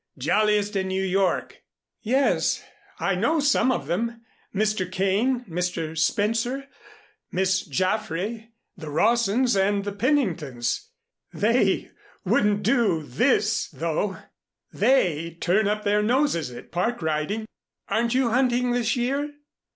Jolliest 0.17 0.75
in 0.75 0.87
New 0.87 1.03
York." 1.03 1.61
"Yes, 2.01 2.63
I 2.99 3.13
know 3.13 3.39
some 3.39 3.71
of 3.71 3.85
them 3.85 4.21
Mr. 4.51 4.91
Kane, 4.91 5.45
Mr. 5.45 5.95
Spencer, 5.95 6.67
Miss 7.31 7.61
Jaffray, 7.63 8.47
the 8.75 8.89
Rawsons 8.89 9.55
and 9.55 9.83
the 9.83 9.91
Penningtons. 9.91 10.87
They 11.31 11.91
wouldn't 12.25 12.63
do 12.63 13.03
this, 13.03 13.67
though; 13.69 14.17
they 14.73 15.37
turn 15.39 15.67
up 15.67 15.83
their 15.83 16.01
noses 16.01 16.49
at 16.49 16.71
Park 16.71 17.03
riding. 17.03 17.45
Aren't 17.87 18.15
you 18.15 18.31
hunting 18.31 18.71
this 18.71 18.95
year?" 18.95 19.35